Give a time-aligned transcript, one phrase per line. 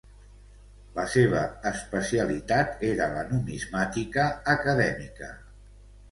[0.93, 1.41] La seva
[1.71, 5.29] especialitat era la numismàtica acadèmica.